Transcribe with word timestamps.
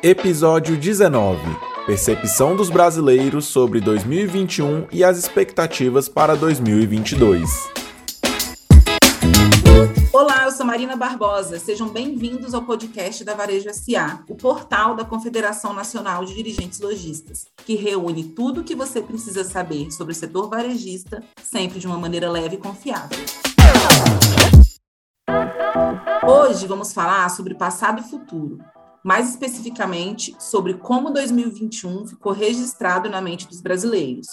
Episódio 0.00 0.76
19 0.76 1.40
Percepção 1.84 2.54
dos 2.54 2.70
brasileiros 2.70 3.46
sobre 3.46 3.80
2021 3.80 4.86
e 4.92 5.02
as 5.02 5.18
expectativas 5.18 6.08
para 6.08 6.36
2022. 6.36 7.68
Olá, 10.12 10.44
eu 10.44 10.52
sou 10.52 10.64
Marina 10.64 10.94
Barbosa. 10.94 11.58
Sejam 11.58 11.88
bem-vindos 11.88 12.54
ao 12.54 12.62
podcast 12.62 13.24
da 13.24 13.34
Varejo 13.34 13.68
SA, 13.74 14.22
o 14.28 14.36
portal 14.36 14.94
da 14.94 15.04
Confederação 15.04 15.72
Nacional 15.72 16.24
de 16.24 16.32
Dirigentes 16.32 16.78
Lojistas, 16.78 17.46
que 17.66 17.74
reúne 17.74 18.22
tudo 18.22 18.60
o 18.60 18.64
que 18.64 18.76
você 18.76 19.02
precisa 19.02 19.42
saber 19.42 19.90
sobre 19.90 20.12
o 20.12 20.16
setor 20.16 20.48
varejista, 20.48 21.24
sempre 21.42 21.80
de 21.80 21.88
uma 21.88 21.98
maneira 21.98 22.30
leve 22.30 22.54
e 22.54 22.60
confiável. 22.60 23.18
Hoje 26.24 26.68
vamos 26.68 26.92
falar 26.92 27.28
sobre 27.30 27.54
passado 27.54 28.00
e 28.00 28.08
futuro, 28.08 28.58
mais 29.04 29.30
especificamente 29.30 30.34
sobre 30.38 30.74
como 30.74 31.10
2021 31.10 32.06
ficou 32.06 32.32
registrado 32.32 33.08
na 33.08 33.20
mente 33.20 33.46
dos 33.46 33.60
brasileiros 33.60 34.28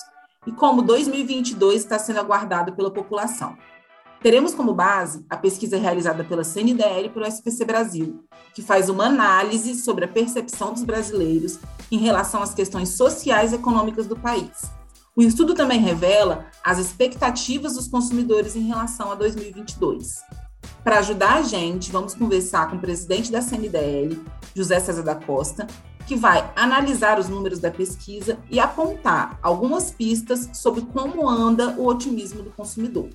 e 0.46 0.52
como 0.52 0.82
2022 0.82 1.82
está 1.82 1.98
sendo 1.98 2.20
aguardado 2.20 2.74
pela 2.74 2.92
população. 2.92 3.58
Teremos 4.22 4.56
como 4.56 4.74
base 4.74 5.24
a 5.30 5.38
pesquisa 5.38 5.78
realizada 5.78 6.24
pela 6.24 6.44
CNDL 6.44 7.10
pelo 7.10 7.26
SPC 7.26 7.64
Brasil, 7.64 8.24
que 8.54 8.62
faz 8.62 8.90
uma 8.90 9.06
análise 9.06 9.76
sobre 9.76 10.06
a 10.06 10.08
percepção 10.08 10.74
dos 10.74 10.84
brasileiros 10.84 11.60
em 11.92 11.98
relação 11.98 12.42
às 12.42 12.54
questões 12.54 12.90
sociais 12.90 13.52
e 13.52 13.56
econômicas 13.56 14.08
do 14.08 14.16
país. 14.16 14.72
O 15.16 15.22
estudo 15.22 15.54
também 15.54 15.80
revela 15.80 16.48
as 16.64 16.78
expectativas 16.78 17.76
dos 17.76 17.88
consumidores 17.88 18.56
em 18.56 18.68
relação 18.68 19.12
a 19.12 19.16
2022. 19.16 20.16
Para 20.84 21.00
ajudar 21.00 21.38
a 21.38 21.42
gente, 21.42 21.92
vamos 21.92 22.14
conversar 22.14 22.70
com 22.70 22.76
o 22.76 22.80
presidente 22.80 23.32
da 23.32 23.42
CNDL, 23.42 24.24
José 24.56 24.80
César 24.80 25.04
da 25.04 25.16
Costa, 25.16 25.68
que 26.06 26.16
vai 26.16 26.52
analisar 26.56 27.20
os 27.20 27.28
números 27.28 27.60
da 27.60 27.72
pesquisa 27.72 28.38
e 28.50 28.60
apontar 28.60 29.40
algumas 29.42 29.92
pistas 29.92 30.50
sobre 30.54 30.82
como 30.82 31.28
anda 31.28 31.70
o 31.78 31.88
otimismo 31.88 32.44
do 32.44 32.52
consumidor. 32.52 33.10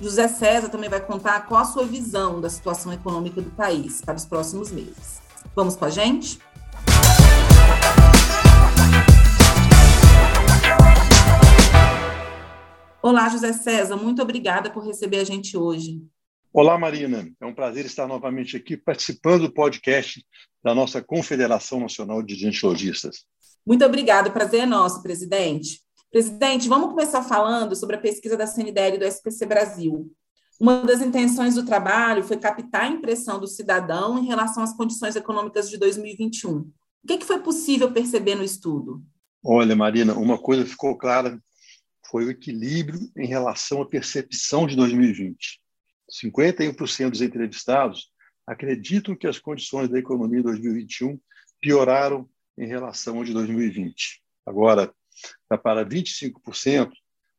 José 0.00 0.28
César 0.28 0.68
também 0.68 0.88
vai 0.88 1.00
contar 1.00 1.46
qual 1.46 1.60
a 1.60 1.64
sua 1.64 1.84
visão 1.84 2.40
da 2.40 2.48
situação 2.48 2.92
econômica 2.92 3.42
do 3.42 3.50
país 3.50 4.00
para 4.00 4.16
os 4.16 4.24
próximos 4.24 4.70
meses. 4.70 5.20
Vamos 5.54 5.76
com 5.76 5.84
a 5.84 5.90
gente? 5.90 6.38
Olá, 13.02 13.28
José 13.28 13.52
César, 13.52 13.96
muito 13.96 14.22
obrigada 14.22 14.70
por 14.70 14.84
receber 14.84 15.18
a 15.18 15.24
gente 15.24 15.56
hoje. 15.56 16.00
Olá, 16.50 16.78
Marina. 16.78 17.30
É 17.38 17.44
um 17.44 17.54
prazer 17.54 17.84
estar 17.84 18.06
novamente 18.06 18.56
aqui 18.56 18.74
participando 18.74 19.42
do 19.42 19.52
podcast 19.52 20.24
da 20.64 20.74
nossa 20.74 21.02
Confederação 21.02 21.80
Nacional 21.80 22.22
de 22.22 22.34
Ginecologista. 22.34 23.10
Muito 23.66 23.84
obrigada, 23.84 24.30
prazer 24.30 24.62
é 24.62 24.66
nosso, 24.66 25.02
presidente. 25.02 25.82
Presidente, 26.10 26.66
vamos 26.66 26.88
começar 26.88 27.22
falando 27.22 27.76
sobre 27.76 27.96
a 27.96 28.00
pesquisa 28.00 28.34
da 28.34 28.46
CNDL 28.46 28.96
e 28.96 28.98
do 28.98 29.04
SPC 29.04 29.44
Brasil. 29.44 30.10
Uma 30.58 30.82
das 30.82 31.02
intenções 31.02 31.54
do 31.54 31.66
trabalho 31.66 32.24
foi 32.24 32.38
captar 32.38 32.84
a 32.84 32.88
impressão 32.88 33.38
do 33.38 33.46
cidadão 33.46 34.18
em 34.18 34.26
relação 34.26 34.62
às 34.62 34.74
condições 34.74 35.16
econômicas 35.16 35.68
de 35.68 35.76
2021. 35.76 36.60
O 36.60 36.72
que, 37.06 37.18
que 37.18 37.26
foi 37.26 37.40
possível 37.40 37.92
perceber 37.92 38.34
no 38.34 38.42
estudo? 38.42 39.02
Olha, 39.44 39.76
Marina, 39.76 40.14
uma 40.14 40.38
coisa 40.38 40.64
ficou 40.64 40.96
clara 40.96 41.38
foi 42.10 42.24
o 42.24 42.30
equilíbrio 42.30 42.98
em 43.18 43.26
relação 43.26 43.82
à 43.82 43.86
percepção 43.86 44.66
de 44.66 44.74
2020. 44.74 45.60
51% 46.10 47.10
dos 47.10 47.20
entrevistados 47.20 48.10
acreditam 48.46 49.14
que 49.14 49.26
as 49.26 49.38
condições 49.38 49.88
da 49.88 49.98
economia 49.98 50.40
em 50.40 50.42
2021 50.42 51.20
pioraram 51.60 52.28
em 52.56 52.66
relação 52.66 53.18
ao 53.18 53.24
de 53.24 53.32
2020. 53.32 54.22
Agora, 54.46 54.92
para 55.62 55.84
25%, 55.84 56.90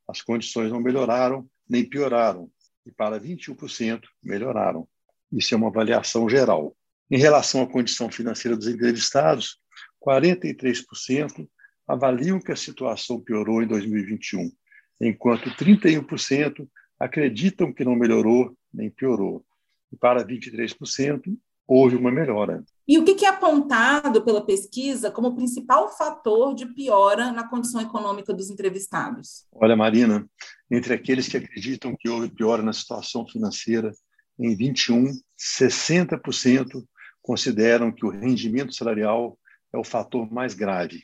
as 0.08 0.22
condições 0.22 0.72
não 0.72 0.82
melhoraram 0.82 1.50
nem 1.70 1.88
pioraram, 1.88 2.50
e 2.86 2.92
para 2.92 3.20
21% 3.20 4.02
melhoraram. 4.24 4.88
Isso 5.32 5.54
é 5.54 5.58
uma 5.58 5.68
avaliação 5.68 6.28
geral. 6.28 6.76
Em 7.12 7.18
relação 7.18 7.62
à 7.62 7.68
condição 7.68 8.12
financeira 8.12 8.58
dos 8.58 8.68
entrevistados, 8.68 9.60
43% 10.04 11.48
avaliam 11.88 12.40
que 12.40 12.52
a 12.52 12.56
situação 12.56 13.20
piorou 13.20 13.62
em 13.62 13.68
2021, 13.68 14.52
enquanto 15.00 15.50
31% 15.52 16.68
acreditam 17.00 17.72
que 17.72 17.86
não 17.86 17.96
melhorou 17.96 18.56
nem 18.74 18.90
piorou. 18.90 19.44
E 19.92 19.96
para 19.96 20.26
23%, 20.26 21.38
houve 21.70 21.96
uma 21.96 22.12
melhora. 22.12 22.64
E 22.88 22.98
o 22.98 23.06
que 23.06 23.24
é 23.24 23.30
apontado 23.30 24.24
pela 24.24 24.44
pesquisa 24.44 25.12
como 25.12 25.36
principal 25.36 25.96
fator 25.96 26.56
de 26.56 26.66
piora 26.66 27.32
na 27.32 27.48
condição 27.48 27.80
econômica 27.80 28.34
dos 28.34 28.50
entrevistados? 28.50 29.46
Olha, 29.52 29.76
Marina, 29.76 30.28
entre 30.72 30.96
aqueles 30.96 31.28
que 31.28 31.38
acreditam 31.38 31.96
que 31.96 32.10
houve 32.10 32.30
piora 32.30 32.64
na 32.64 32.74
situação 32.74 33.28
financeira 33.28 33.92
em 34.40 34.56
21, 34.56 35.12
60% 35.38 36.84
consideram 37.22 37.92
que 37.92 38.06
o 38.06 38.10
rendimento 38.10 38.74
salarial 38.74 39.38
é 39.72 39.78
o 39.78 39.84
fator 39.84 40.32
mais 40.32 40.56
grave. 40.56 41.04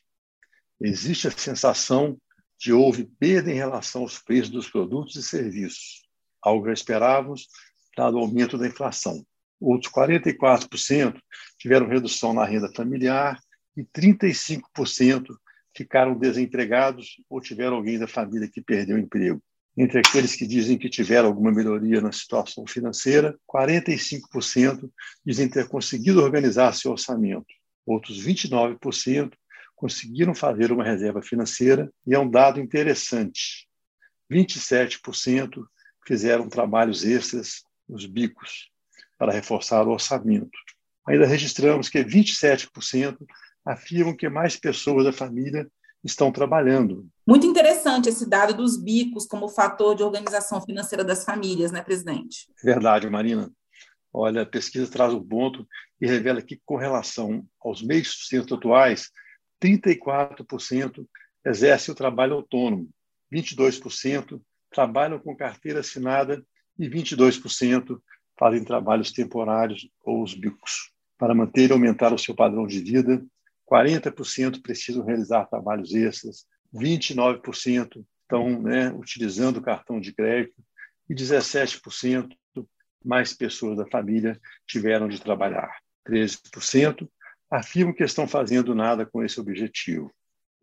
Existe 0.82 1.28
a 1.28 1.32
sensação 1.32 2.18
de 2.58 2.74
houve 2.74 3.06
perda 3.20 3.52
em 3.52 3.56
relação 3.56 4.02
aos 4.02 4.18
preços 4.18 4.50
dos 4.50 4.70
produtos 4.70 5.16
e 5.16 5.22
serviços 5.22 6.05
algo 6.46 6.66
que 6.66 6.72
esperávamos, 6.72 7.48
dado 7.98 8.18
o 8.18 8.20
aumento 8.20 8.58
da 8.58 8.68
inflação. 8.68 9.26
Outros 9.60 9.92
44% 9.92 11.20
tiveram 11.58 11.88
redução 11.88 12.34
na 12.34 12.46
renda 12.46 12.72
familiar 12.76 13.40
e 13.76 13.84
35% 13.84 15.26
ficaram 15.76 16.18
desempregados 16.18 17.16
ou 17.30 17.42
tiveram 17.42 17.78
alguém 17.78 17.98
da 17.98 18.08
família 18.08 18.48
que 18.48 18.62
perdeu 18.62 18.96
o 18.96 19.00
emprego. 19.00 19.42
Entre 19.78 20.00
aqueles 20.00 20.36
que 20.36 20.48
dizem 20.48 20.78
que 20.78 20.90
tiveram 20.90 21.28
alguma 21.28 21.52
melhoria 21.52 22.00
na 22.00 22.12
situação 22.12 22.66
financeira, 22.66 23.38
45% 23.52 24.90
dizem 25.26 25.50
ter 25.50 25.68
conseguido 25.68 26.22
organizar 26.22 26.74
seu 26.74 26.92
orçamento. 26.92 27.48
Outros 27.86 28.26
29% 28.26 29.34
conseguiram 29.76 30.34
fazer 30.34 30.72
uma 30.72 30.84
reserva 30.84 31.22
financeira 31.22 31.92
e 32.08 32.16
é 32.16 32.20
um 32.20 32.30
dado 32.30 32.62
interessante. 32.62 33.68
27% 34.32 35.66
fizeram 36.06 36.48
trabalhos 36.48 37.04
extras 37.04 37.64
nos 37.88 38.06
bicos 38.06 38.70
para 39.18 39.32
reforçar 39.32 39.88
o 39.88 39.92
orçamento. 39.92 40.58
Ainda 41.08 41.26
registramos 41.26 41.90
que 41.90 42.04
27% 42.04 43.18
afirmam 43.66 44.16
que 44.16 44.30
mais 44.30 44.56
pessoas 44.56 45.06
da 45.06 45.14
família 45.14 45.68
estão 46.04 46.32
trabalhando. 46.32 47.08
Muito 47.28 47.48
interessante 47.48 48.10
esse 48.10 48.30
dado 48.30 48.54
dos 48.54 48.78
bicos 48.78 49.26
como 49.26 49.50
fator 49.50 49.96
de 49.96 50.04
organização 50.04 50.62
financeira 50.62 51.04
das 51.04 51.24
famílias, 51.24 51.72
né, 51.72 51.82
presidente? 51.82 52.48
Verdade, 52.64 53.10
Marina. 53.10 53.52
Olha, 54.14 54.44
a 54.44 54.46
pesquisa 54.46 54.90
traz 54.90 55.14
um 55.14 55.24
ponto 55.24 55.68
e 56.00 56.08
revela 56.08 56.42
que, 56.42 56.62
com 56.64 56.78
relação 56.78 57.46
aos 57.60 57.82
meios 57.82 58.08
de 58.08 58.14
sustento 58.14 58.56
atuais, 58.56 59.10
34% 59.62 61.06
exercem 61.46 61.92
o 61.92 61.96
trabalho 61.96 62.36
autônomo, 62.36 62.90
22% 63.34 64.40
trabalham 64.76 65.18
com 65.18 65.36
carteira 65.36 65.80
assinada 65.80 66.46
e 66.78 66.90
22% 66.90 67.98
fazem 68.38 68.66
trabalhos 68.66 69.12
temporários 69.14 69.90
ou 70.04 70.22
os 70.22 70.34
bicos. 70.34 70.92
Para 71.18 71.34
manter 71.34 71.70
e 71.70 71.74
aumentar 71.74 72.14
o 72.14 72.20
seu 72.20 72.36
padrão 72.36 72.68
de 72.68 72.82
vida, 72.82 73.26
40% 73.72 74.62
precisam 74.62 75.06
realizar 75.06 75.46
trabalhos 75.46 75.96
extras, 75.96 76.46
29% 76.74 78.06
estão 78.22 78.62
né, 78.62 78.92
utilizando 78.92 79.58
o 79.58 79.62
cartão 79.62 80.02
de 80.02 80.12
crédito 80.12 80.62
e 81.10 81.16
17% 81.16 82.36
mais 83.04 83.32
pessoas 83.34 83.78
da 83.78 83.86
família 83.86 84.38
tiveram 84.68 85.08
de 85.08 85.22
trabalhar. 85.22 85.78
13% 86.10 87.08
afirmam 87.50 87.94
que 87.94 88.04
estão 88.04 88.28
fazendo 88.28 88.76
nada 88.76 89.06
com 89.06 89.24
esse 89.24 89.40
objetivo. 89.40 90.12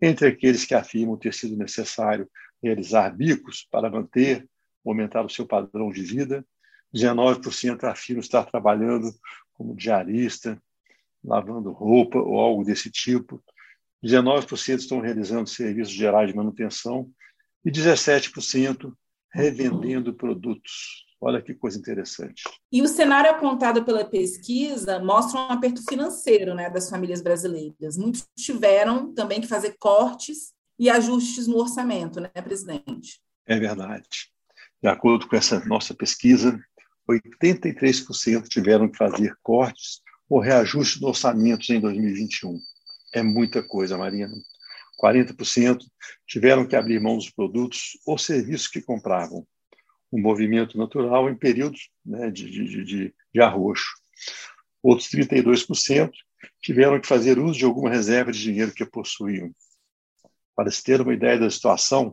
Entre 0.01 0.27
aqueles 0.27 0.67
que 0.67 0.75
afirmam 0.75 1.17
ter 1.17 1.33
sido 1.33 1.57
necessário 1.57 2.29
realizar 2.63 3.11
bicos 3.11 3.67
para 3.71 3.91
manter 3.91 4.49
ou 4.85 4.93
aumentar 4.93 5.25
o 5.25 5.31
seu 5.31 5.47
padrão 5.47 5.91
de 5.91 6.03
vida. 6.03 6.45
19% 6.95 7.85
afirmam 7.85 8.21
estar 8.21 8.45
trabalhando 8.45 9.13
como 9.55 9.75
diarista, 9.75 10.61
lavando 11.25 11.73
roupa 11.73 12.19
ou 12.19 12.39
algo 12.39 12.65
desse 12.65 12.91
tipo. 12.91 13.43
19% 14.05 14.79
estão 14.79 15.01
realizando 15.01 15.49
serviços 15.49 15.95
gerais 15.95 16.29
de 16.29 16.37
manutenção 16.37 17.11
e 17.65 17.71
17% 17.71 18.93
revendendo 19.33 20.13
produtos. 20.13 21.07
Olha 21.21 21.41
que 21.41 21.55
coisa 21.55 21.79
interessante. 21.79 22.43
E 22.71 22.83
o 22.83 22.89
cenário 22.89 23.31
apontado 23.31 23.85
pela 23.85 24.05
pesquisa 24.05 24.99
mostra 24.99 25.41
um 25.41 25.53
aperto 25.53 25.81
financeiro 25.89 26.53
né, 26.53 26.69
das 26.69 26.91
famílias 26.91 27.23
brasileiras. 27.23 27.97
Muitos 27.97 28.27
tiveram 28.37 29.15
também 29.15 29.41
que 29.41 29.47
fazer 29.47 29.77
cortes 29.79 30.53
e 30.83 30.91
ajustes 30.91 31.47
no 31.47 31.59
orçamento, 31.59 32.21
né, 32.21 32.29
presidente? 32.43 33.21
É 33.47 33.57
verdade. 33.57 34.33
De 34.83 34.89
acordo 34.89 35.29
com 35.29 35.37
essa 35.37 35.65
nossa 35.65 35.95
pesquisa, 35.95 36.61
83% 37.09 38.49
tiveram 38.49 38.91
que 38.91 38.99
fazer 38.99 39.33
cortes 39.45 40.01
o 40.29 40.41
reajuste 40.41 40.99
do 40.99 41.07
orçamento 41.07 41.73
em 41.73 41.79
2021. 41.79 42.59
É 43.15 43.23
muita 43.23 43.63
coisa, 43.63 43.97
Marina. 43.97 44.35
40% 45.01 45.79
tiveram 46.27 46.67
que 46.67 46.75
abrir 46.75 47.01
mão 47.01 47.17
dos 47.17 47.31
produtos 47.31 47.97
ou 48.05 48.19
serviços 48.19 48.67
que 48.67 48.83
compravam. 48.83 49.47
Um 50.13 50.21
movimento 50.21 50.77
natural 50.77 51.31
em 51.31 51.37
períodos 51.37 51.91
né, 52.05 52.29
de, 52.29 52.51
de, 52.51 52.85
de, 52.85 53.15
de 53.33 53.41
arroxo. 53.41 53.95
Outros 54.83 55.09
32% 55.11 56.11
tiveram 56.61 57.01
que 57.01 57.07
fazer 57.07 57.39
uso 57.39 57.61
de 57.61 57.65
alguma 57.65 57.89
reserva 57.89 58.33
de 58.33 58.43
dinheiro 58.43 58.73
que 58.73 58.85
possuíam. 58.85 59.55
Para 60.55 60.71
se 60.71 60.83
ter 60.83 61.01
uma 61.01 61.15
ideia 61.15 61.39
da 61.39 61.51
situação, 61.51 62.13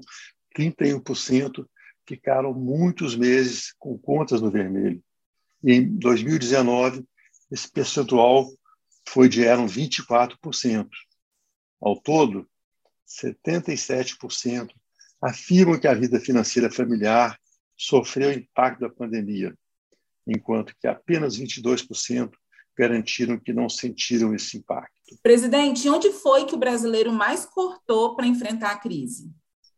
31% 0.57 1.65
ficaram 2.07 2.53
muitos 2.53 3.15
meses 3.15 3.73
com 3.77 3.97
contas 3.97 4.41
no 4.41 4.49
vermelho. 4.49 5.03
E 5.63 5.73
em 5.73 5.97
2019, 5.97 7.05
esse 7.51 7.69
percentual 7.71 8.49
foi 9.07 9.27
de 9.27 9.43
eram 9.43 9.67
24%. 9.67 10.87
Ao 11.81 11.99
todo, 11.99 12.49
77% 13.07 14.69
afirmam 15.21 15.79
que 15.79 15.87
a 15.87 15.93
vida 15.93 16.19
financeira 16.19 16.71
familiar 16.71 17.39
sofreu 17.75 18.31
impacto 18.31 18.81
da 18.81 18.89
pandemia, 18.89 19.57
enquanto 20.27 20.75
que 20.79 20.87
apenas 20.87 21.37
22% 21.37 22.31
garantiram 22.79 23.37
que 23.37 23.51
não 23.51 23.67
sentiram 23.67 24.33
esse 24.33 24.57
impacto. 24.57 24.93
Presidente, 25.21 25.89
onde 25.89 26.13
foi 26.13 26.45
que 26.45 26.55
o 26.55 26.57
brasileiro 26.57 27.11
mais 27.11 27.45
cortou 27.45 28.15
para 28.15 28.25
enfrentar 28.25 28.71
a 28.71 28.77
crise? 28.77 29.29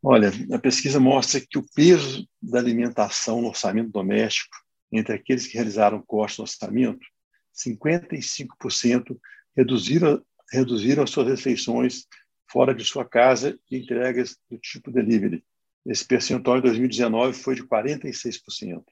Olha, 0.04 0.32
a 0.52 0.60
pesquisa 0.60 1.00
mostra 1.00 1.42
que 1.42 1.58
o 1.58 1.66
peso 1.74 2.28
da 2.40 2.60
alimentação 2.60 3.42
no 3.42 3.48
orçamento 3.48 3.90
doméstico, 3.90 4.56
entre 4.92 5.16
aqueles 5.16 5.48
que 5.48 5.56
realizaram 5.56 6.00
cortes 6.06 6.38
no 6.38 6.44
orçamento, 6.44 7.04
55% 7.56 9.18
reduziram, 9.58 10.24
reduziram 10.52 11.04
as 11.04 11.10
suas 11.10 11.28
refeições 11.28 12.06
fora 12.52 12.74
de 12.76 12.86
sua 12.86 13.06
casa 13.06 13.58
e 13.70 13.78
entregas 13.78 14.38
do 14.50 14.60
tipo 14.60 14.92
delivery. 14.92 15.44
Esse 15.88 16.06
percentual 16.06 16.60
em 16.60 16.62
2019 16.62 17.34
foi 17.34 17.56
de 17.56 17.64
46%. 17.64 18.84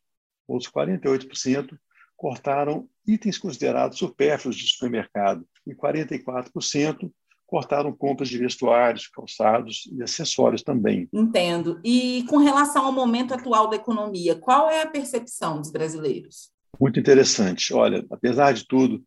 Outros 0.47 0.71
48% 0.71 1.77
cortaram 2.19 2.85
itens 3.07 3.37
considerados 3.37 3.97
supérfluos 3.97 4.57
de 4.57 4.67
supermercado 4.67 5.47
e 5.65 5.73
44% 5.73 7.09
cortaram 7.47 7.93
compras 7.93 8.27
de 8.27 8.37
vestuários, 8.37 9.07
calçados 9.07 9.89
e 9.91 10.03
acessórios 10.03 10.61
também. 10.61 11.07
Entendo. 11.13 11.79
E 11.81 12.25
com 12.29 12.37
relação 12.37 12.85
ao 12.85 12.91
momento 12.91 13.33
atual 13.33 13.69
da 13.69 13.77
economia, 13.77 14.35
qual 14.35 14.69
é 14.69 14.81
a 14.81 14.89
percepção 14.89 15.59
dos 15.61 15.71
brasileiros? 15.71 16.51
Muito 16.77 16.99
interessante. 16.99 17.73
Olha, 17.73 18.05
apesar 18.11 18.51
de 18.51 18.67
tudo, 18.67 19.01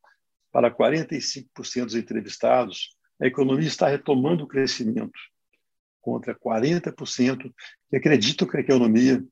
para 0.51 0.75
45% 0.75 1.85
dos 1.85 1.95
entrevistados, 1.95 2.97
a 3.21 3.27
economia 3.27 3.69
está 3.69 3.89
retomando 3.89 4.45
o 4.45 4.49
crescimento, 4.49 5.21
contra 6.01 6.35
40% 6.35 7.53
que 7.91 7.97
acreditam 7.97 8.49
que 8.49 8.57
a 8.57 8.61
economia 8.61 9.23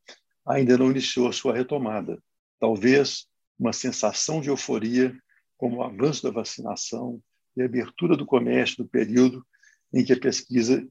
ainda 0.46 0.76
não 0.76 0.90
iniciou 0.90 1.28
a 1.28 1.32
sua 1.32 1.54
retomada. 1.54 2.22
Talvez 2.60 3.29
uma 3.60 3.74
sensação 3.74 4.40
de 4.40 4.48
euforia, 4.48 5.14
como 5.58 5.76
o 5.76 5.82
avanço 5.82 6.22
da 6.22 6.30
vacinação 6.30 7.22
e 7.54 7.60
a 7.60 7.66
abertura 7.66 8.16
do 8.16 8.24
comércio 8.24 8.82
no 8.82 8.88
período 8.88 9.46
em 9.92 10.02
que 10.02 10.14
a 10.14 10.18
pesquisa 10.18 10.82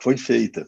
foi 0.00 0.16
feita. 0.16 0.66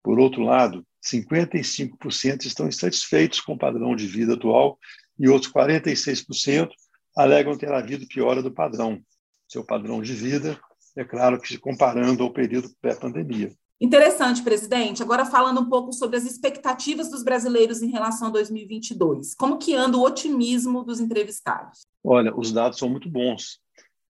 Por 0.00 0.20
outro 0.20 0.42
lado, 0.42 0.86
55% 1.04 2.46
estão 2.46 2.68
insatisfeitos 2.68 3.40
com 3.40 3.54
o 3.54 3.58
padrão 3.58 3.96
de 3.96 4.06
vida 4.06 4.34
atual 4.34 4.78
e 5.18 5.28
outros 5.28 5.52
46% 5.52 6.70
alegam 7.16 7.58
ter 7.58 7.72
havido 7.72 8.06
piora 8.06 8.40
do 8.40 8.52
padrão, 8.52 9.02
seu 9.48 9.64
padrão 9.64 10.00
de 10.00 10.14
vida, 10.14 10.60
é 10.96 11.04
claro 11.04 11.40
que 11.40 11.58
comparando 11.58 12.22
ao 12.22 12.32
período 12.32 12.70
pré-pandemia. 12.80 13.52
Interessante, 13.80 14.42
presidente. 14.42 15.02
Agora 15.02 15.24
falando 15.24 15.62
um 15.62 15.68
pouco 15.68 15.90
sobre 15.90 16.18
as 16.18 16.24
expectativas 16.24 17.10
dos 17.10 17.22
brasileiros 17.22 17.80
em 17.80 17.90
relação 17.90 18.28
a 18.28 18.30
2022. 18.30 19.34
Como 19.34 19.56
que 19.56 19.74
anda 19.74 19.96
o 19.96 20.02
otimismo 20.02 20.84
dos 20.84 21.00
entrevistados? 21.00 21.86
Olha, 22.04 22.36
os 22.36 22.52
dados 22.52 22.78
são 22.78 22.90
muito 22.90 23.08
bons. 23.08 23.58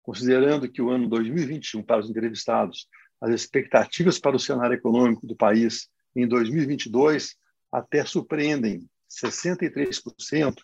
Considerando 0.03 0.71
que 0.71 0.83
o 0.83 0.91
ano 0.91 1.09
2021 1.09 1.83
para 1.83 2.01
os 2.01 2.11
entrevistados, 2.11 2.87
as 3.19 3.31
expectativas 3.31 4.19
para 4.19 4.37
o 4.37 4.41
cenário 4.41 4.75
econômico 4.75 5.27
do 5.27 5.35
país 5.35 5.89
em 6.15 6.29
2022 6.29 7.35
até 7.73 8.05
surpreendem. 8.05 8.87
63% 9.11 10.57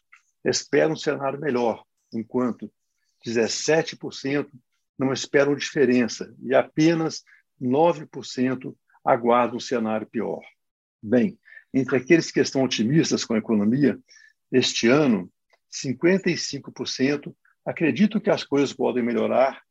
esperam 0.44 0.92
um 0.92 0.96
cenário 0.96 1.40
melhor, 1.40 1.84
enquanto 2.12 2.70
17% 3.26 4.46
não 4.98 5.10
esperam 5.10 5.54
diferença 5.54 6.34
e 6.42 6.54
apenas 6.54 7.22
9% 7.60 8.74
aguardam 9.04 9.56
um 9.56 9.60
cenário 9.60 10.06
pior. 10.06 10.40
Bem, 11.02 11.38
entre 11.72 11.96
aqueles 11.96 12.30
que 12.30 12.40
estão 12.40 12.64
otimistas 12.64 13.24
com 13.24 13.34
a 13.34 13.38
economia, 13.38 13.98
este 14.52 14.88
ano, 14.88 15.30
55% 15.72 17.34
acreditam 17.64 18.20
que 18.20 18.30
as 18.30 18.44
coisas 18.44 18.72
podem 18.72 19.02
melhorar, 19.02 19.62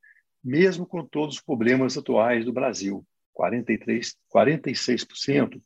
mesmo 0.44 0.86
com 0.86 1.06
todos 1.06 1.36
os 1.36 1.42
problemas 1.42 1.98
atuais 1.98 2.46
do 2.46 2.54
Brasil. 2.54 3.06
43, 3.34 4.16
46% 4.34 5.62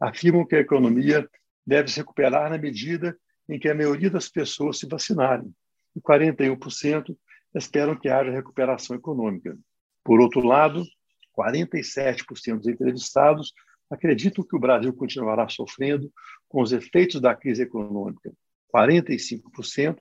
afirmam 0.00 0.46
que 0.46 0.56
a 0.56 0.60
economia 0.60 1.28
deve 1.66 1.88
se 1.88 1.98
recuperar 1.98 2.50
na 2.50 2.58
medida 2.58 3.18
em 3.48 3.58
que 3.58 3.68
a 3.68 3.74
maioria 3.74 4.10
das 4.10 4.28
pessoas 4.28 4.78
se 4.78 4.86
vacinarem, 4.86 5.52
e 5.96 6.00
41% 6.00 7.16
esperam 7.54 7.96
que 7.96 8.08
haja 8.08 8.30
recuperação 8.30 8.94
econômica. 8.94 9.58
Por 10.04 10.20
outro 10.20 10.40
lado, 10.46 10.84
47% 11.38 12.56
dos 12.56 12.66
entrevistados 12.66 13.52
acreditam 13.88 14.44
que 14.44 14.56
o 14.56 14.60
Brasil 14.60 14.92
continuará 14.92 15.48
sofrendo 15.48 16.12
com 16.48 16.60
os 16.60 16.72
efeitos 16.72 17.20
da 17.20 17.34
crise 17.34 17.62
econômica. 17.62 18.32
45% 18.74 19.98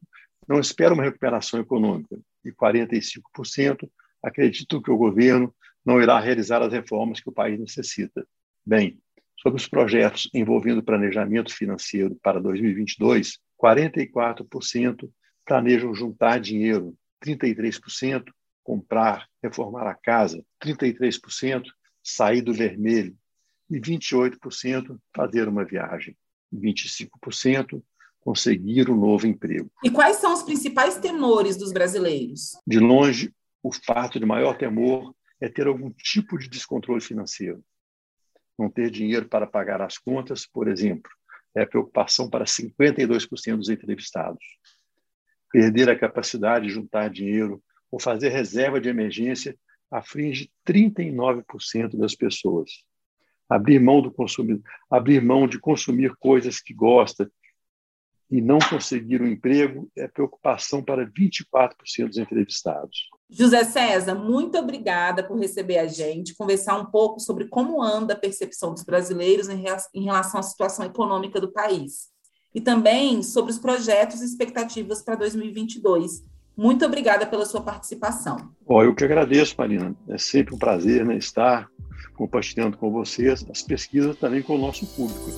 não 0.47 0.59
esperam 0.59 0.95
uma 0.95 1.03
recuperação 1.03 1.59
econômica 1.59 2.17
e 2.43 2.51
45% 2.51 3.89
acreditam 4.23 4.81
que 4.81 4.91
o 4.91 4.97
governo 4.97 5.53
não 5.85 6.01
irá 6.01 6.19
realizar 6.19 6.61
as 6.61 6.73
reformas 6.73 7.19
que 7.19 7.29
o 7.29 7.33
país 7.33 7.59
necessita. 7.59 8.25
Bem, 8.65 8.99
sobre 9.39 9.61
os 9.61 9.67
projetos 9.67 10.29
envolvendo 10.33 10.83
planejamento 10.83 11.53
financeiro 11.53 12.17
para 12.21 12.41
2022, 12.41 13.39
44% 13.61 15.09
planejam 15.45 15.93
juntar 15.93 16.39
dinheiro, 16.39 16.93
33% 17.23 18.25
comprar, 18.67 19.25
reformar 19.41 19.87
a 19.87 19.95
casa, 19.95 20.43
33% 20.61 21.63
sair 22.03 22.41
do 22.41 22.53
vermelho 22.53 23.17
e 23.69 23.79
28% 23.79 24.99
fazer 25.15 25.47
uma 25.47 25.63
viagem, 25.63 26.17
25% 26.53 27.81
conseguir 28.19 28.89
um 28.89 28.97
novo 28.97 29.25
emprego. 29.25 29.71
E 29.81 29.89
quais 29.89 30.17
são 30.17 30.33
os 30.33 30.43
principais 30.43 30.97
temores 30.97 31.55
dos 31.55 31.71
brasileiros? 31.71 32.57
De 32.67 32.77
longe, 32.77 33.33
o 33.63 33.71
fato 33.71 34.19
de 34.19 34.25
maior 34.25 34.57
temor 34.57 35.15
é 35.39 35.47
ter 35.47 35.65
algum 35.65 35.89
tipo 35.89 36.37
de 36.37 36.49
descontrole 36.49 36.99
financeiro. 36.99 37.63
Não 38.59 38.69
ter 38.69 38.91
dinheiro 38.91 39.29
para 39.29 39.47
pagar 39.47 39.81
as 39.81 39.97
contas, 39.97 40.45
por 40.45 40.67
exemplo, 40.67 41.09
é 41.55 41.65
preocupação 41.65 42.29
para 42.29 42.43
52% 42.43 43.55
dos 43.55 43.69
entrevistados. 43.69 44.43
Perder 45.53 45.89
a 45.89 45.97
capacidade 45.97 46.67
de 46.67 46.73
juntar 46.73 47.09
dinheiro 47.09 47.63
ou 47.91 47.99
fazer 47.99 48.29
reserva 48.29 48.79
de 48.79 48.89
emergência 48.89 49.57
aflige 49.89 50.51
39% 50.67 51.97
das 51.97 52.15
pessoas. 52.15 52.71
Abrir 53.49 53.79
mão 53.79 54.01
do 54.01 54.11
consumidor, 54.11 54.61
abrir 54.89 55.21
mão 55.23 55.47
de 55.47 55.59
consumir 55.59 56.13
coisas 56.17 56.59
que 56.59 56.73
gosta 56.73 57.31
e 58.29 58.41
não 58.41 58.59
conseguir 58.59 59.21
um 59.21 59.27
emprego 59.27 59.89
é 59.95 60.05
preocupação 60.05 60.83
para 60.83 61.09
24% 61.09 62.07
dos 62.07 62.17
entrevistados. 62.17 63.09
José 63.29 63.63
César, 63.63 64.15
muito 64.15 64.57
obrigada 64.57 65.23
por 65.23 65.39
receber 65.39 65.77
a 65.77 65.87
gente, 65.87 66.35
conversar 66.35 66.77
um 66.77 66.85
pouco 66.85 67.21
sobre 67.21 67.47
como 67.47 67.81
anda 67.81 68.13
a 68.13 68.17
percepção 68.19 68.73
dos 68.73 68.83
brasileiros 68.83 69.47
em 69.47 70.03
relação 70.03 70.39
à 70.39 70.43
situação 70.43 70.85
econômica 70.85 71.39
do 71.39 71.51
país 71.51 72.09
e 72.53 72.59
também 72.59 73.21
sobre 73.23 73.51
os 73.51 73.59
projetos 73.59 74.21
e 74.21 74.25
expectativas 74.25 75.01
para 75.01 75.15
2022. 75.15 76.23
Muito 76.57 76.83
obrigada 76.83 77.27
pela 77.27 77.45
sua 77.45 77.61
participação. 77.61 78.49
Oh, 78.65 78.81
eu 78.81 78.95
que 78.95 79.03
agradeço, 79.03 79.53
Marina. 79.55 79.95
É 80.09 80.17
sempre 80.17 80.55
um 80.55 80.57
prazer 80.57 81.05
né, 81.05 81.15
estar 81.15 81.69
compartilhando 82.15 82.75
com 82.77 82.91
vocês 82.91 83.45
as 83.47 83.61
pesquisas 83.61 84.17
também 84.17 84.41
com 84.41 84.55
o 84.55 84.57
nosso 84.57 84.87
público. 84.87 85.29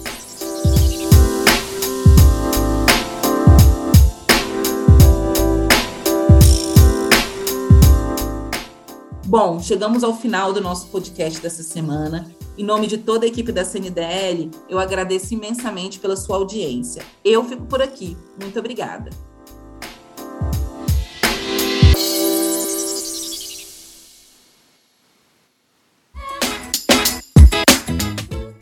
Bom, 9.25 9.59
chegamos 9.59 10.05
ao 10.05 10.15
final 10.15 10.53
do 10.53 10.61
nosso 10.61 10.87
podcast 10.87 11.41
dessa 11.41 11.63
semana. 11.63 12.33
Em 12.57 12.63
nome 12.63 12.87
de 12.87 12.97
toda 12.97 13.25
a 13.25 13.27
equipe 13.27 13.51
da 13.51 13.65
CNDL, 13.65 14.49
eu 14.69 14.79
agradeço 14.79 15.33
imensamente 15.33 15.99
pela 15.99 16.15
sua 16.15 16.37
audiência. 16.37 17.03
Eu 17.25 17.43
fico 17.43 17.65
por 17.65 17.81
aqui. 17.81 18.17
Muito 18.41 18.57
obrigada. 18.57 19.09